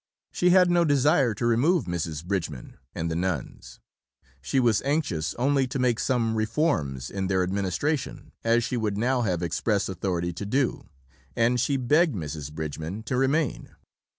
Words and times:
She 0.31 0.49
had 0.49 0.71
no 0.71 0.83
desire 0.83 1.35
to 1.35 1.45
remove 1.45 1.85
Mrs. 1.85 2.25
Bridgeman 2.25 2.77
and 2.95 3.11
the 3.11 3.15
nuns; 3.15 3.79
she 4.41 4.59
was 4.59 4.81
anxious 4.81 5.35
only 5.35 5.67
to 5.67 5.77
make 5.77 5.99
some 5.99 6.33
reforms 6.33 7.11
in 7.11 7.27
their 7.27 7.43
administration, 7.43 8.31
as 8.43 8.63
she 8.63 8.77
would 8.77 8.97
now 8.97 9.21
have 9.21 9.43
express 9.43 9.87
authority 9.87 10.33
to 10.33 10.45
do; 10.47 10.89
and 11.35 11.59
she 11.61 11.77
begged 11.77 12.15
Mrs. 12.15 12.51
Bridgeman 12.51 13.03
to 13.03 13.15
remain. 13.15 13.75